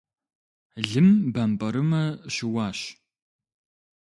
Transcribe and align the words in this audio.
Лым 0.89 1.09
бампӏэрымэ 1.33 2.03
щыуащ. 2.33 2.79